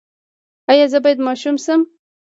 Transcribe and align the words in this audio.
ایا 0.71 0.85
زه 0.91 0.99
باید 1.03 1.19
ماشوم 1.27 1.55
شم؟ 1.65 1.81